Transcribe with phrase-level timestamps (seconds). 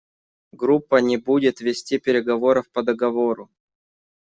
[0.51, 3.51] Группа не будет вести переговоров по договору.